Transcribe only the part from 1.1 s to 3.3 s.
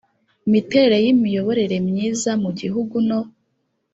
imiyoborere myiza mu gihugu no